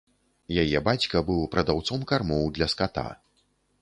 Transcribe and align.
Яе 0.61 0.79
бацька 0.87 1.21
быў 1.29 1.43
прадаўцом 1.55 1.99
кармоў 2.13 2.43
для 2.57 2.67
ската. 2.75 3.05